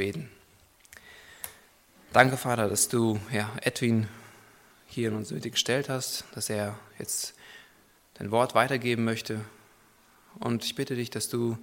[0.00, 0.30] beten.
[2.14, 4.08] Danke, Vater, dass du ja, Edwin
[4.86, 7.34] hier in unsere Mitte gestellt hast, dass er jetzt
[8.14, 9.44] dein Wort weitergeben möchte.
[10.38, 11.58] Und ich bitte dich, dass du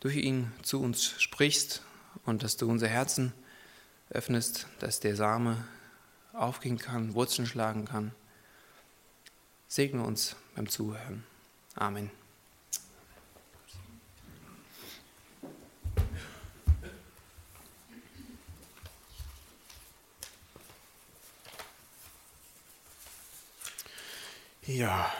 [0.00, 1.82] durch ihn zu uns sprichst
[2.24, 3.34] und dass du unser Herzen
[4.08, 5.62] öffnest, dass der Same
[6.32, 8.12] aufgehen kann, Wurzeln schlagen kann.
[9.68, 11.22] Segne uns beim Zuhören.
[11.74, 12.10] Amen.
[24.66, 25.12] Ja,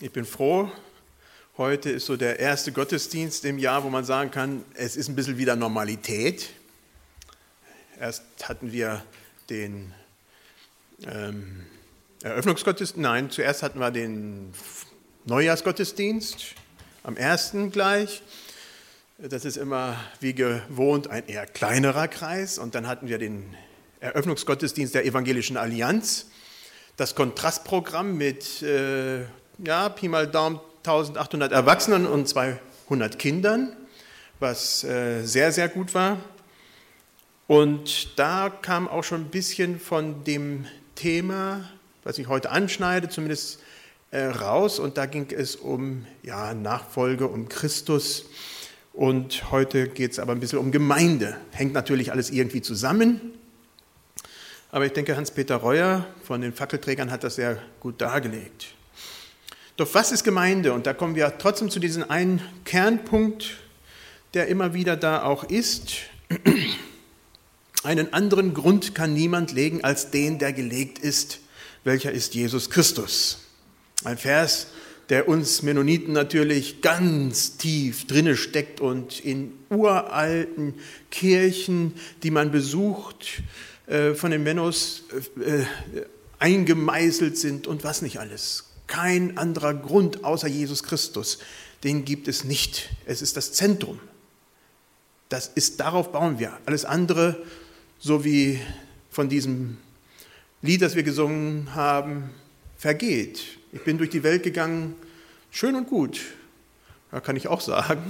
[0.00, 0.72] ich bin froh.
[1.58, 5.14] Heute ist so der erste Gottesdienst im Jahr, wo man sagen kann, es ist ein
[5.14, 6.48] bisschen wieder Normalität.
[8.00, 9.04] Erst hatten wir
[9.50, 9.92] den
[11.06, 11.66] ähm,
[12.22, 14.54] Eröffnungsgottesdienst, nein, zuerst hatten wir den
[15.26, 16.54] Neujahrsgottesdienst
[17.02, 18.22] am ersten gleich.
[19.18, 22.56] Das ist immer wie gewohnt ein eher kleinerer Kreis.
[22.56, 23.54] Und dann hatten wir den
[24.00, 26.24] Eröffnungsgottesdienst der Evangelischen Allianz
[26.98, 29.20] das Kontrastprogramm mit, äh,
[29.64, 33.74] ja, Pi mal Daumen, 1800 Erwachsenen und 200 Kindern,
[34.40, 36.18] was äh, sehr, sehr gut war.
[37.46, 41.70] Und da kam auch schon ein bisschen von dem Thema,
[42.02, 43.60] was ich heute anschneide, zumindest
[44.10, 44.80] äh, raus.
[44.80, 48.24] Und da ging es um ja, Nachfolge, um Christus.
[48.92, 51.36] Und heute geht es aber ein bisschen um Gemeinde.
[51.52, 53.37] Hängt natürlich alles irgendwie zusammen.
[54.70, 58.66] Aber ich denke, Hans-Peter Reuer von den Fackelträgern hat das sehr gut dargelegt.
[59.76, 60.72] Doch was ist Gemeinde?
[60.72, 63.56] Und da kommen wir trotzdem zu diesem einen Kernpunkt,
[64.34, 65.92] der immer wieder da auch ist.
[67.82, 71.38] Einen anderen Grund kann niemand legen als den, der gelegt ist,
[71.84, 73.46] welcher ist Jesus Christus.
[74.04, 74.66] Ein Vers,
[75.08, 80.74] der uns Mennoniten natürlich ganz tief drinne steckt und in uralten
[81.10, 83.42] Kirchen, die man besucht,
[84.14, 85.04] von den Mennos
[85.40, 85.66] äh, äh,
[86.38, 88.64] eingemeißelt sind und was nicht alles.
[88.86, 91.38] Kein anderer Grund außer Jesus Christus.
[91.84, 92.90] Den gibt es nicht.
[93.06, 93.98] Es ist das Zentrum.
[95.30, 96.58] Das ist, darauf bauen wir.
[96.66, 97.42] Alles andere,
[97.98, 98.60] so wie
[99.10, 99.78] von diesem
[100.60, 102.30] Lied, das wir gesungen haben,
[102.76, 103.42] vergeht.
[103.72, 104.94] Ich bin durch die Welt gegangen,
[105.50, 106.20] schön und gut.
[107.10, 108.04] Da kann ich auch sagen.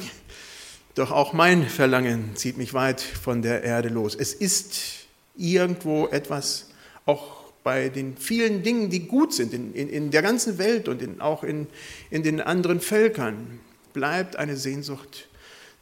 [0.94, 4.17] Doch auch mein Verlangen zieht mich weit von der Erde los.
[4.17, 5.07] Es ist
[5.38, 6.66] irgendwo etwas,
[7.06, 11.00] auch bei den vielen Dingen, die gut sind in, in, in der ganzen Welt und
[11.00, 11.66] in, auch in,
[12.10, 13.60] in den anderen Völkern,
[13.93, 15.28] bleibt eine Sehnsucht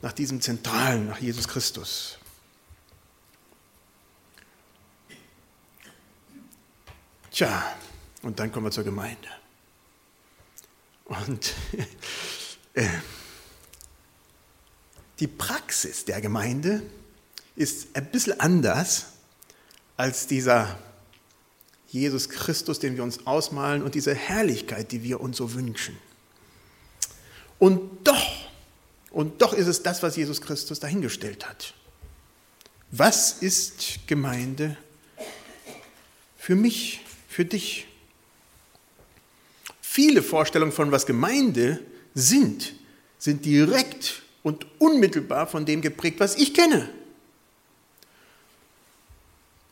[0.03, 2.19] nach diesem Zentralen, nach Jesus Christus.
[7.31, 7.62] Tja,
[8.23, 9.28] und dann kommen wir zur Gemeinde.
[11.05, 11.55] Und
[12.75, 12.88] äh,
[15.21, 16.83] die Praxis der Gemeinde
[17.55, 19.16] ist ein bisschen anders
[19.97, 20.79] als dieser
[21.89, 25.97] Jesus Christus, den wir uns ausmalen und diese Herrlichkeit, die wir uns so wünschen.
[27.59, 28.51] Und doch,
[29.11, 31.75] und doch ist es das, was Jesus Christus dahingestellt hat.
[32.91, 34.77] Was ist Gemeinde
[36.37, 37.87] für mich, für dich?
[39.81, 41.81] Viele Vorstellungen von was Gemeinde
[42.15, 42.75] sind,
[43.19, 46.89] sind direkt und unmittelbar von dem geprägt, was ich kenne.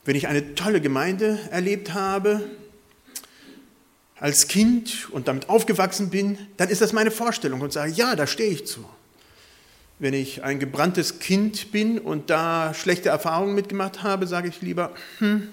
[0.04, 2.42] Wenn ich eine tolle Gemeinde erlebt habe,
[4.16, 8.26] als Kind und damit aufgewachsen bin, dann ist das meine Vorstellung und sage, ja, da
[8.26, 8.84] stehe ich zu.
[9.98, 14.92] Wenn ich ein gebranntes Kind bin und da schlechte Erfahrungen mitgemacht habe, sage ich lieber,
[15.18, 15.48] hm,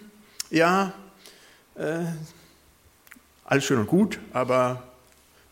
[0.49, 0.93] ja,
[1.75, 2.05] äh,
[3.45, 4.83] alles schön und gut, aber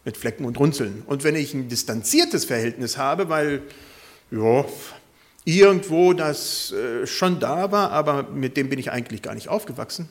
[0.05, 1.03] mit Flecken und Runzeln.
[1.05, 3.61] Und wenn ich ein distanziertes Verhältnis habe, weil,
[4.31, 4.65] ja,
[5.45, 10.09] irgendwo das äh, schon da war, aber mit dem bin ich eigentlich gar nicht aufgewachsen,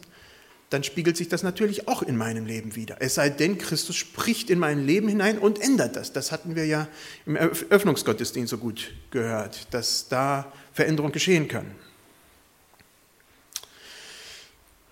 [0.71, 2.97] dann spiegelt sich das natürlich auch in meinem Leben wieder.
[3.01, 6.13] Es sei denn, Christus spricht in mein Leben hinein und ändert das.
[6.13, 6.89] Das hatten wir ja
[7.25, 11.67] im Öffnungsgottesdienst so gut gehört, dass da Veränderung geschehen kann.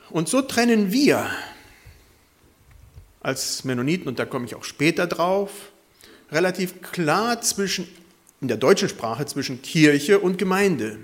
[0.08, 1.28] Und so trennen wir
[3.20, 5.50] als Mennoniten, und da komme ich auch später drauf,
[6.30, 7.86] relativ klar zwischen
[8.40, 10.98] in der deutschen Sprache zwischen Kirche und Gemeinde,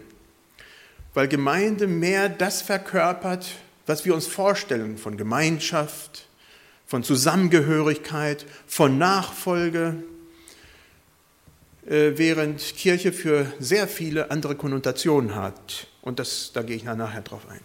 [1.14, 3.46] weil Gemeinde mehr das verkörpert,
[3.86, 6.26] was wir uns vorstellen von Gemeinschaft,
[6.86, 10.02] von Zusammengehörigkeit, von Nachfolge,
[11.86, 15.86] äh, während Kirche für sehr viele andere Konnotationen hat.
[16.02, 17.60] Und das, da gehe ich nachher drauf ein.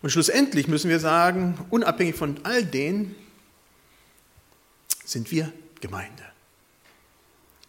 [0.00, 3.16] Und schlussendlich müssen wir sagen, unabhängig von all denen,
[5.04, 6.28] sind wir Gemeinde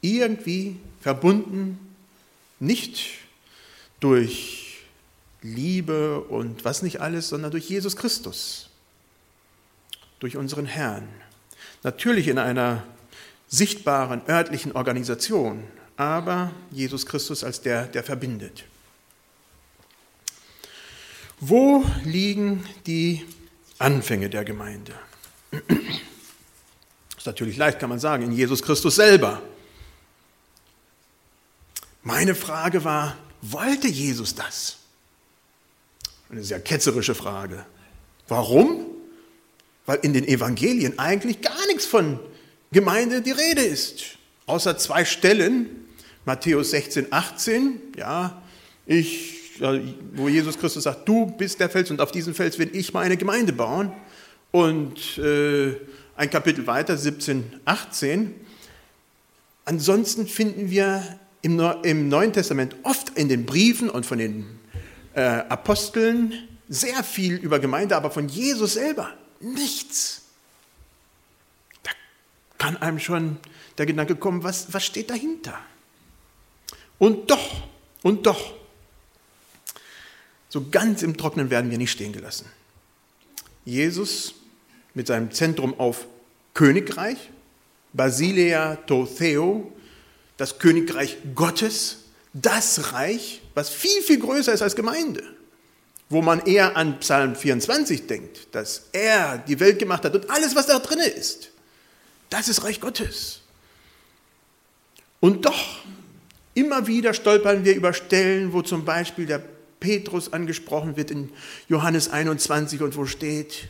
[0.01, 1.80] irgendwie verbunden,
[2.60, 3.10] nicht
[4.00, 4.84] durch
[5.42, 8.69] Liebe und was nicht alles, sondern durch Jesus Christus,
[10.19, 11.07] durch unseren Herrn.
[11.84, 12.84] Natürlich in einer
[13.48, 15.63] sichtbaren örtlichen Organisation,
[15.96, 18.66] aber Jesus Christus als der, der verbindet.
[21.40, 23.25] Wo liegen die
[23.78, 24.94] Anfänge der Gemeinde?
[25.52, 25.62] Das
[27.18, 29.42] ist natürlich leicht, kann man sagen, in Jesus Christus selber.
[32.04, 34.78] Meine Frage war, wollte Jesus das?
[36.30, 37.66] Eine sehr ketzerische Frage.
[38.28, 38.86] Warum?
[39.86, 42.19] Weil in den Evangelien eigentlich gar nichts von
[42.72, 44.18] Gemeinde die Rede ist.
[44.46, 45.88] Außer zwei Stellen,
[46.25, 48.42] Matthäus 16, 18, ja,
[48.86, 49.62] ich,
[50.13, 53.18] wo Jesus Christus sagt, du bist der Fels und auf diesen Fels will ich meine
[53.18, 53.92] Gemeinde bauen.
[54.52, 55.75] Und äh,
[56.16, 58.36] ein Kapitel weiter, 17, 18.
[59.66, 64.59] Ansonsten finden wir im, Neuen Testament oft in den Briefen und von den
[65.13, 66.33] äh, Aposteln
[66.68, 70.24] sehr viel über Gemeinde, aber von Jesus selber nichts.
[71.83, 71.91] Da
[72.57, 73.38] kann einem schon
[73.77, 75.57] der Gedanke kommen, was, was steht dahinter?
[76.97, 77.68] Und doch,
[78.03, 78.53] und doch,
[80.50, 82.47] so ganz im Trockenen werden wir nicht stehen gelassen.
[83.65, 84.33] Jesus
[84.94, 86.07] mit seinem Zentrum auf
[86.53, 87.30] Königreich,
[87.94, 89.71] Basilea to Theo,
[90.39, 91.97] das Königreich Gottes,
[92.31, 95.21] das Reich, was viel, viel größer ist als Gemeinde,
[96.07, 100.56] wo man eher an Psalm 24 denkt, dass er die Welt gemacht hat und alles,
[100.56, 101.51] was da drin ist,
[102.30, 103.41] das ist Reich Gottes.
[105.19, 105.80] Und doch,
[106.53, 109.44] immer wieder stolpern wir über Stellen, wo zum Beispiel der
[109.81, 111.33] Petrus angesprochen wird in
[111.68, 113.68] Johannes 21 und wo steht,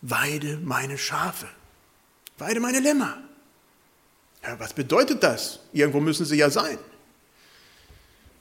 [0.00, 1.46] weide meine Schafe,
[2.38, 3.18] weide meine Lämmer.
[4.42, 5.60] Ja, was bedeutet das?
[5.72, 6.78] Irgendwo müssen sie ja sein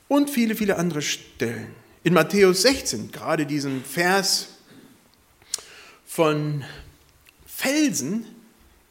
[0.09, 1.73] und viele, viele andere Stellen.
[2.03, 4.49] In Matthäus 16, gerade diesen Vers
[6.05, 6.65] von
[7.45, 8.25] Felsen,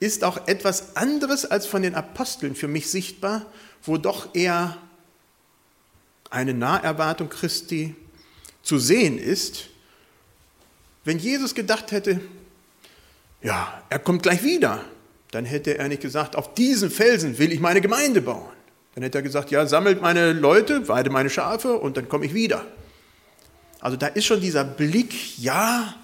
[0.00, 3.46] ist auch etwas anderes als von den Aposteln für mich sichtbar,
[3.82, 4.78] wo doch eher
[6.30, 7.96] eine Naherwartung Christi
[8.62, 9.64] zu sehen ist.
[11.04, 12.20] Wenn Jesus gedacht hätte,
[13.42, 14.84] ja, er kommt gleich wieder,
[15.30, 18.52] dann hätte er nicht gesagt, auf diesen Felsen will ich meine Gemeinde bauen.
[18.94, 22.34] Dann hätte er gesagt, ja, sammelt meine Leute, weide meine Schafe und dann komme ich
[22.34, 22.64] wieder.
[23.80, 25.94] Also da ist schon dieser Blick, ja,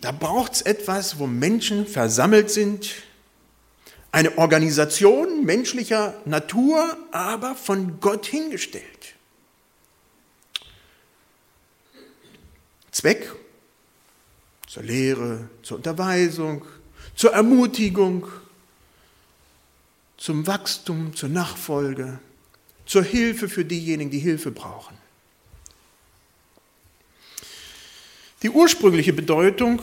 [0.00, 2.90] da braucht es etwas, wo Menschen versammelt sind,
[4.12, 9.14] eine Organisation menschlicher Natur, aber von Gott hingestellt.
[12.90, 13.32] Zweck
[14.66, 16.64] zur Lehre, zur Unterweisung,
[17.18, 18.28] zur Ermutigung,
[20.18, 22.20] zum Wachstum, zur Nachfolge,
[22.86, 24.96] zur Hilfe für diejenigen, die Hilfe brauchen.
[28.42, 29.82] Die ursprüngliche Bedeutung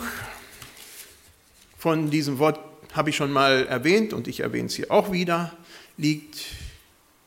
[1.78, 2.58] von diesem Wort
[2.94, 5.58] habe ich schon mal erwähnt und ich erwähne es hier auch wieder,
[5.98, 6.38] liegt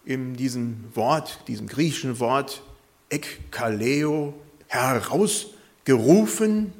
[0.06, 2.62] in diesem Wort, diesem griechischen Wort
[3.11, 4.32] ekkaleo,
[4.69, 6.72] herausgerufen.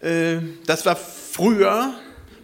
[0.00, 1.94] Äh, das war früher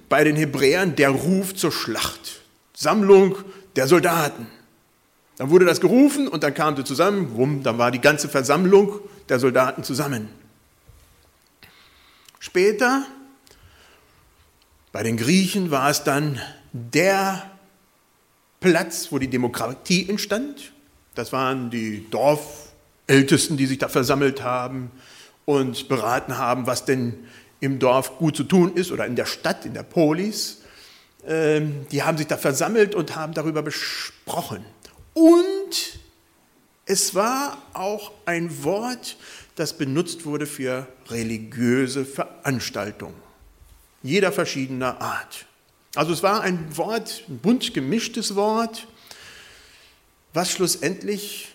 [0.08, 2.40] bei den Hebräern der Ruf zur Schlacht.
[2.74, 3.36] Sammlung
[3.74, 4.46] der Soldaten.
[5.38, 9.00] Dann wurde das gerufen und dann kam sie zusammen, wumm, dann war die ganze Versammlung
[9.28, 10.28] der Soldaten zusammen.
[12.38, 13.04] Später,
[14.92, 16.40] bei den Griechen, war es dann
[16.72, 17.50] der
[18.60, 20.72] Platz, wo die Demokratie entstand.
[21.14, 24.90] Das waren die Dorfältesten, die sich da versammelt haben
[25.44, 27.26] und beraten haben, was denn
[27.60, 30.62] im Dorf gut zu tun ist oder in der Stadt, in der Polis.
[31.26, 34.64] Ähm, die haben sich da versammelt und haben darüber besprochen.
[35.14, 35.98] Und
[36.84, 39.16] es war auch ein Wort,
[39.56, 43.16] das benutzt wurde für religiöse Veranstaltungen,
[44.02, 45.46] jeder verschiedener Art.
[45.96, 48.86] Also es war ein Wort, ein bunt gemischtes Wort,
[50.34, 51.48] was schlussendlich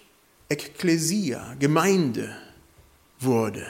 [0.50, 2.36] Ekklesia, Gemeinde
[3.20, 3.66] wurde.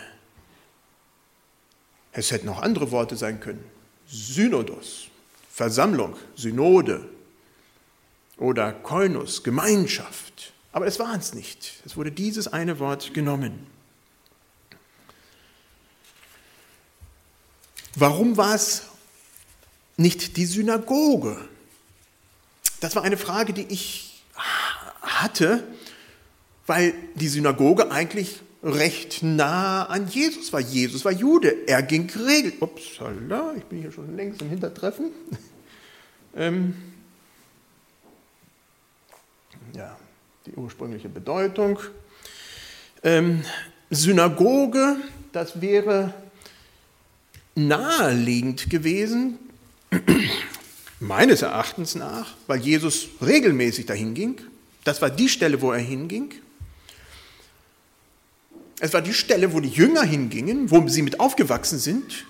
[2.12, 3.64] Es hätten auch andere Worte sein können.
[4.08, 5.08] Synodos,
[5.52, 7.08] Versammlung, Synode
[8.38, 10.54] oder Koinus, Gemeinschaft.
[10.74, 11.82] Aber es war es nicht.
[11.86, 13.68] Es wurde dieses eine Wort genommen.
[17.96, 18.84] Warum war es
[19.98, 21.38] nicht die Synagoge?
[22.80, 24.24] Das war eine Frage, die ich
[25.02, 25.68] hatte,
[26.68, 30.60] weil die Synagoge eigentlich recht nah an Jesus war.
[30.60, 32.62] Jesus war Jude, er ging geregelt.
[32.62, 35.12] Upsala, ich bin hier schon längst im Hintertreffen.
[36.36, 36.76] ähm,
[39.76, 39.98] ja,
[40.46, 41.80] die ursprüngliche Bedeutung.
[43.04, 43.44] Ähm,
[43.90, 44.98] Synagoge,
[45.32, 46.14] das wäre
[47.56, 49.40] naheliegend gewesen,
[51.00, 54.40] meines Erachtens nach, weil Jesus regelmäßig dahin ging.
[54.84, 56.34] Das war die Stelle, wo er hinging.
[58.84, 62.26] Es war die Stelle, wo die Jünger hingingen, wo sie mit aufgewachsen sind.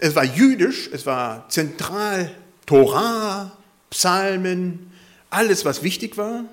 [0.00, 2.34] Es war jüdisch, es war zentral
[2.66, 3.56] Torah,
[3.90, 4.90] Psalmen,
[5.30, 6.46] alles, was wichtig war.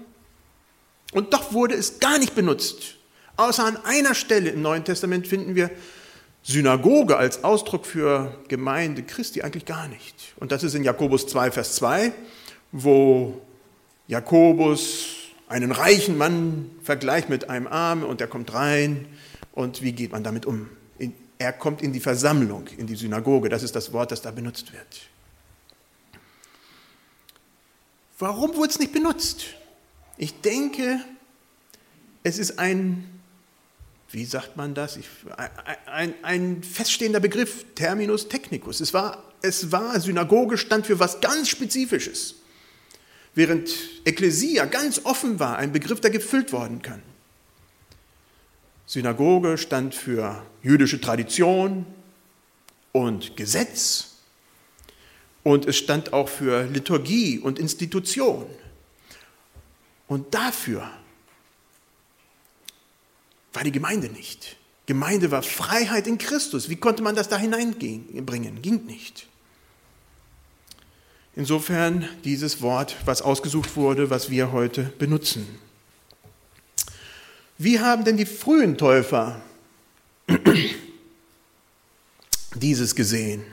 [1.12, 2.98] Und doch wurde es gar nicht benutzt.
[3.36, 5.71] Außer an einer Stelle im Neuen Testament finden wir
[6.43, 10.36] Synagoge als Ausdruck für Gemeinde Christi eigentlich gar nicht.
[10.36, 12.13] Und das ist in Jakobus 2, Vers 2,
[12.71, 13.41] wo
[14.07, 15.15] Jakobus
[15.48, 19.07] einen reichen Mann vergleicht mit einem Armen und der kommt rein
[19.53, 20.70] und wie geht man damit um?
[21.38, 24.72] Er kommt in die Versammlung, in die Synagoge, das ist das Wort, das da benutzt
[24.74, 25.10] wird.
[28.20, 29.46] Warum wurde es nicht benutzt?
[30.17, 31.00] Ich denke,
[32.22, 33.10] es ist ein,
[34.12, 34.98] wie sagt man das?
[34.98, 35.08] Ich,
[35.88, 38.79] ein, ein, feststehender Begriff, Terminus technicus.
[38.79, 42.36] Es war, es war, Synagoge stand für was ganz Spezifisches.
[43.34, 43.72] Während
[44.05, 47.01] Ekklesia ganz offen war, ein Begriff, der gefüllt worden kann.
[48.91, 51.86] Synagoge stand für jüdische Tradition
[52.91, 54.17] und Gesetz
[55.43, 58.45] und es stand auch für Liturgie und Institution.
[60.10, 60.91] Und dafür
[63.53, 64.57] war die Gemeinde nicht.
[64.88, 66.67] Gemeinde war Freiheit in Christus.
[66.67, 68.62] Wie konnte man das da hineinbringen?
[68.62, 69.29] Ging nicht.
[71.33, 75.48] Insofern dieses Wort, was ausgesucht wurde, was wir heute benutzen.
[77.63, 79.39] Wie haben denn die frühen Täufer
[82.55, 83.43] dieses gesehen?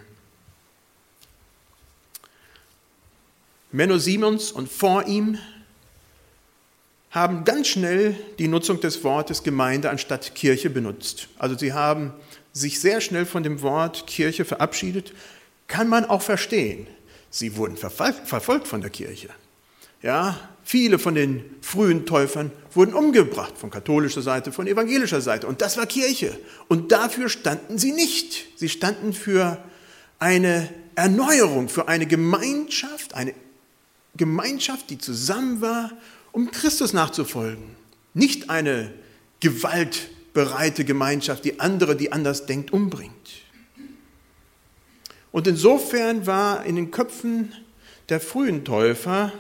[3.71, 5.37] Menno Simons und vor ihm
[7.11, 11.29] haben ganz schnell die Nutzung des Wortes Gemeinde anstatt Kirche benutzt.
[11.39, 12.15] Also sie haben
[12.55, 15.13] sich sehr schnell von dem Wort Kirche verabschiedet.
[15.67, 16.87] Kann man auch verstehen.
[17.29, 19.29] Sie wurden verfolgt von der Kirche.
[20.03, 25.47] Ja, viele von den frühen Täufern wurden umgebracht, von katholischer Seite, von evangelischer Seite.
[25.47, 26.39] Und das war Kirche.
[26.69, 28.47] Und dafür standen sie nicht.
[28.57, 29.59] Sie standen für
[30.19, 33.35] eine Erneuerung, für eine Gemeinschaft, eine
[34.17, 35.93] Gemeinschaft, die zusammen war,
[36.33, 37.65] um Christus nachzufolgen.
[38.15, 38.93] Nicht eine
[39.41, 43.15] gewaltbereite Gemeinschaft, die andere, die anders denkt, umbringt.
[45.33, 47.53] Und insofern war in den Köpfen
[48.09, 49.33] der frühen Täufer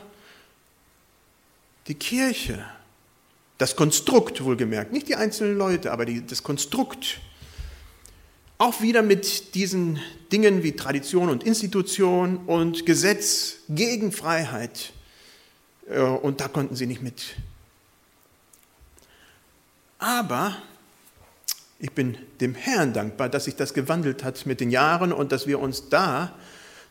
[1.88, 2.64] die Kirche,
[3.56, 7.18] das Konstrukt wohlgemerkt, nicht die einzelnen Leute, aber die, das Konstrukt,
[8.58, 10.00] auch wieder mit diesen
[10.32, 14.92] Dingen wie Tradition und Institution und Gesetz gegen Freiheit.
[15.88, 17.36] Äh, und da konnten sie nicht mit.
[19.98, 20.56] Aber
[21.78, 25.46] ich bin dem Herrn dankbar, dass sich das gewandelt hat mit den Jahren und dass
[25.46, 26.36] wir uns da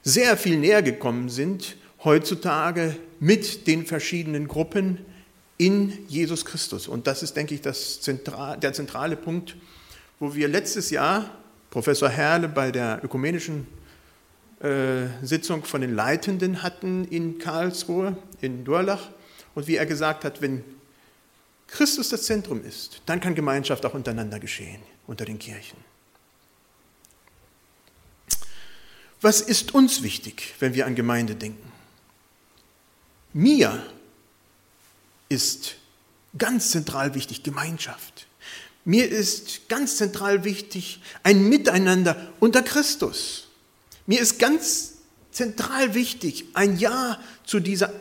[0.04, 5.00] sehr viel näher gekommen sind heutzutage mit den verschiedenen Gruppen
[5.58, 6.88] in Jesus Christus.
[6.88, 9.56] Und das ist, denke ich, das Zentral, der zentrale Punkt,
[10.20, 11.30] wo wir letztes Jahr
[11.70, 13.68] Professor Herle bei der ökumenischen
[14.62, 19.10] äh, Sitzung von den Leitenden hatten in Karlsruhe, in Durlach,
[19.56, 20.64] und wie er gesagt hat, wenn
[21.68, 25.78] Christus das Zentrum ist, dann kann Gemeinschaft auch untereinander geschehen, unter den Kirchen.
[29.20, 31.67] Was ist uns wichtig, wenn wir an Gemeinde denken?
[33.34, 33.84] Mir
[35.30, 35.76] ist
[36.38, 38.28] ganz zentral wichtig Gemeinschaft.
[38.86, 43.48] Mir ist ganz zentral wichtig ein Miteinander unter Christus.
[44.06, 44.94] Mir ist ganz
[45.32, 47.94] zentral wichtig ein Ja zu dieser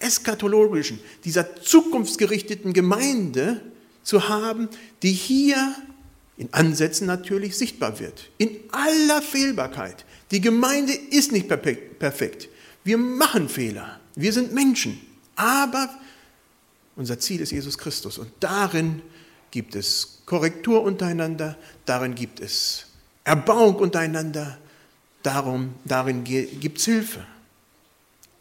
[0.00, 3.60] eskatologischen, dieser zukunftsgerichteten Gemeinde
[4.02, 4.68] zu haben,
[5.02, 5.74] die hier
[6.36, 8.28] in Ansätzen natürlich sichtbar wird.
[8.38, 10.04] In aller Fehlbarkeit.
[10.30, 12.48] Die Gemeinde ist nicht perfekt.
[12.84, 13.98] Wir machen Fehler.
[14.14, 15.00] Wir sind Menschen,
[15.34, 15.88] aber
[16.96, 19.02] unser Ziel ist Jesus Christus und darin
[19.50, 22.86] gibt es Korrektur untereinander, darin gibt es
[23.24, 24.58] Erbauung untereinander,
[25.22, 27.24] darum, darin gibt es Hilfe.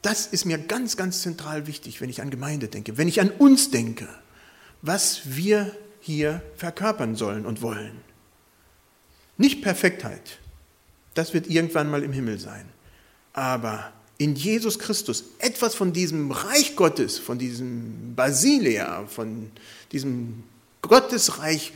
[0.01, 3.29] Das ist mir ganz, ganz zentral wichtig, wenn ich an Gemeinde denke, wenn ich an
[3.31, 4.07] uns denke,
[4.81, 8.01] was wir hier verkörpern sollen und wollen.
[9.38, 10.39] Nicht Perfektheit,
[11.13, 12.65] das wird irgendwann mal im Himmel sein,
[13.31, 19.51] aber in Jesus Christus etwas von diesem Reich Gottes, von diesem Basilea, von
[19.91, 20.43] diesem
[20.82, 21.74] Gottesreich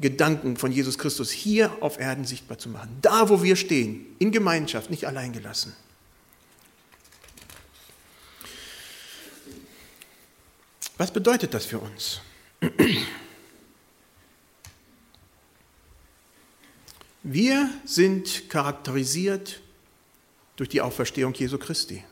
[0.00, 2.96] Gedanken von Jesus Christus hier auf Erden sichtbar zu machen.
[3.02, 5.74] Da, wo wir stehen, in Gemeinschaft, nicht allein gelassen.
[10.96, 12.20] Was bedeutet das für uns?
[17.24, 19.60] Wir sind charakterisiert
[20.62, 22.04] durch die Auferstehung Jesu Christi.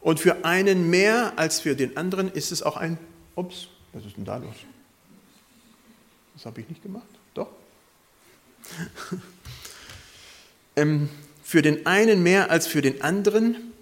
[0.00, 2.96] Und für einen mehr als für den anderen ist es auch ein,
[3.34, 4.54] ups, was ist denn da los?
[6.32, 7.48] Das habe ich nicht gemacht, doch.
[10.76, 11.10] ähm,
[11.42, 13.74] für den einen mehr als für den anderen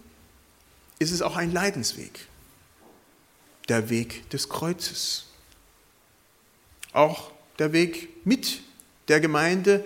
[0.98, 2.26] ist es auch ein Leidensweg,
[3.68, 5.26] der Weg des Kreuzes.
[6.92, 7.30] Auch
[7.60, 8.62] der Weg mit
[9.06, 9.84] der Gemeinde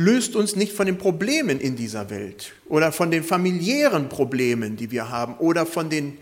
[0.00, 4.90] löst uns nicht von den Problemen in dieser Welt oder von den familiären Problemen, die
[4.90, 6.16] wir haben oder von den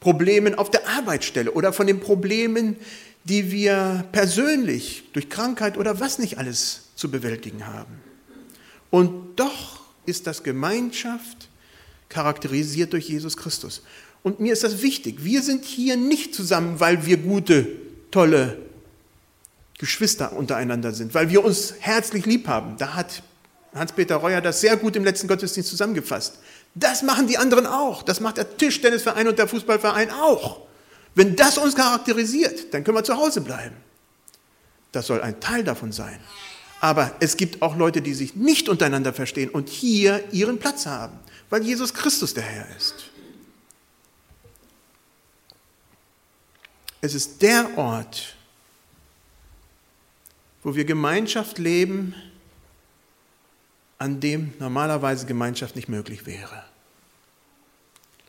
[0.00, 2.74] Problemen auf der Arbeitsstelle oder von den Problemen,
[3.22, 8.00] die wir persönlich durch Krankheit oder was nicht alles zu bewältigen haben.
[8.90, 11.50] Und doch ist das Gemeinschaft
[12.08, 13.82] charakterisiert durch Jesus Christus.
[14.24, 15.24] Und mir ist das wichtig.
[15.24, 17.68] Wir sind hier nicht zusammen, weil wir gute,
[18.10, 18.58] tolle
[19.80, 22.76] Geschwister untereinander sind, weil wir uns herzlich lieb haben.
[22.76, 23.22] Da hat
[23.74, 26.38] Hans-Peter Reuer das sehr gut im letzten Gottesdienst zusammengefasst.
[26.74, 28.02] Das machen die anderen auch.
[28.02, 30.60] Das macht der Tischtennisverein und der Fußballverein auch.
[31.14, 33.74] Wenn das uns charakterisiert, dann können wir zu Hause bleiben.
[34.92, 36.20] Das soll ein Teil davon sein.
[36.82, 41.18] Aber es gibt auch Leute, die sich nicht untereinander verstehen und hier ihren Platz haben,
[41.48, 42.96] weil Jesus Christus der Herr ist.
[47.00, 48.36] Es ist der Ort,
[50.62, 52.14] wo wir Gemeinschaft leben,
[53.98, 56.64] an dem normalerweise Gemeinschaft nicht möglich wäre.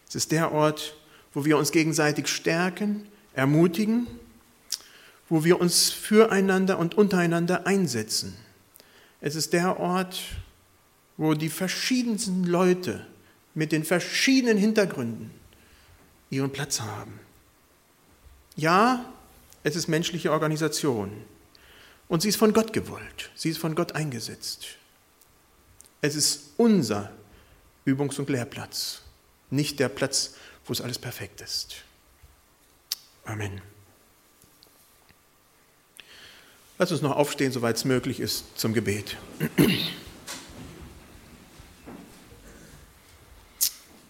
[0.08, 0.96] Es ist der Ort,
[1.34, 4.08] wo wir uns gegenseitig stärken, ermutigen,
[5.30, 8.36] wo wir uns füreinander und untereinander einsetzen.
[9.22, 10.22] Es ist der Ort,
[11.16, 13.06] wo die verschiedensten Leute
[13.54, 15.32] mit den verschiedenen Hintergründen
[16.30, 17.20] ihren Platz haben.
[18.56, 19.06] Ja,
[19.64, 21.12] es ist menschliche Organisation.
[22.12, 23.32] Und sie ist von Gott gewollt.
[23.36, 24.68] Sie ist von Gott eingesetzt.
[26.02, 27.10] Es ist unser
[27.86, 29.04] Übungs- und Lehrplatz,
[29.50, 30.34] nicht der Platz,
[30.66, 31.86] wo es alles perfekt ist.
[33.24, 33.62] Amen.
[36.80, 39.16] Lass uns noch aufstehen, soweit es möglich ist, zum Gebet.